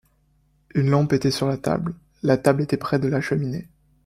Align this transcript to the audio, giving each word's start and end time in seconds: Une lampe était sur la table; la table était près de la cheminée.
Une 0.73 0.89
lampe 0.89 1.13
était 1.13 1.29
sur 1.29 1.47
la 1.47 1.57
table; 1.59 1.93
la 2.23 2.35
table 2.35 2.63
était 2.63 2.75
près 2.75 2.97
de 2.97 3.07
la 3.07 3.21
cheminée. 3.21 3.67